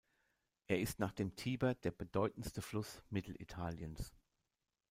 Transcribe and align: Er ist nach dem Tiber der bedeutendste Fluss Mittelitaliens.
Er 0.65 0.79
ist 0.79 0.97
nach 0.97 1.11
dem 1.11 1.35
Tiber 1.35 1.75
der 1.75 1.91
bedeutendste 1.91 2.63
Fluss 2.63 3.03
Mittelitaliens. 3.11 4.11